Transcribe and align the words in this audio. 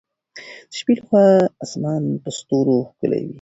د 0.69 0.71
شپې 0.77 0.93
له 0.97 1.01
خوا 1.07 1.27
اسمان 1.63 2.03
په 2.23 2.29
ستورو 2.37 2.75
ښکلی 2.91 3.19
وي. 3.25 3.29